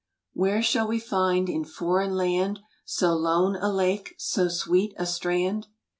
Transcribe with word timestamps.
"Where 0.33 0.63
shall 0.63 0.87
we 0.87 0.99
find 0.99 1.47
in 1.47 1.63
foreign 1.63 2.15
land 2.15 2.61
So 2.85 3.13
lone 3.13 3.55
a 3.57 3.71
lake, 3.71 4.15
so 4.17 4.47
sweet 4.47 4.95
a 4.97 5.05
strand?" 5.05 5.67